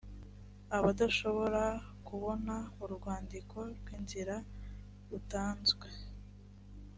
[0.91, 1.63] adashobora
[2.07, 4.35] kubona urwandiko rw inzira
[5.09, 5.87] rutanzwe